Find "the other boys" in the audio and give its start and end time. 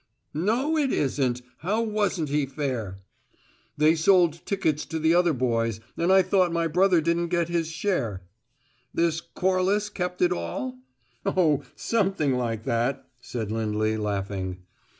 4.97-5.79